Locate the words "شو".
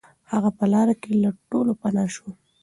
2.15-2.29